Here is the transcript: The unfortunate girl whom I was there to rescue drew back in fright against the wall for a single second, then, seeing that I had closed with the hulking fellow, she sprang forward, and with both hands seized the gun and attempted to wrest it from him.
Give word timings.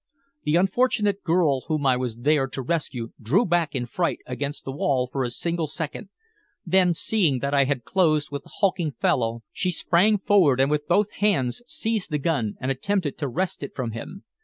The 0.45 0.55
unfortunate 0.55 1.21
girl 1.21 1.61
whom 1.67 1.85
I 1.85 1.95
was 1.95 2.17
there 2.21 2.47
to 2.47 2.63
rescue 2.63 3.11
drew 3.21 3.45
back 3.45 3.75
in 3.75 3.85
fright 3.85 4.17
against 4.25 4.65
the 4.65 4.71
wall 4.71 5.05
for 5.05 5.23
a 5.23 5.29
single 5.29 5.67
second, 5.67 6.09
then, 6.65 6.95
seeing 6.95 7.37
that 7.37 7.53
I 7.53 7.65
had 7.65 7.83
closed 7.83 8.31
with 8.31 8.41
the 8.41 8.51
hulking 8.61 8.93
fellow, 8.93 9.43
she 9.51 9.69
sprang 9.69 10.17
forward, 10.17 10.59
and 10.59 10.71
with 10.71 10.87
both 10.87 11.11
hands 11.11 11.61
seized 11.67 12.09
the 12.09 12.17
gun 12.17 12.55
and 12.59 12.71
attempted 12.71 13.15
to 13.19 13.27
wrest 13.27 13.61
it 13.61 13.75
from 13.75 13.91
him. 13.91 14.23